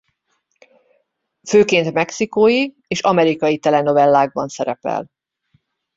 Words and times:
Főként 1.49 1.93
mexikói 1.93 2.69
és 2.87 3.01
amerikai 3.01 3.57
telenovellákban 3.57 4.47
szerepel. 4.47 5.07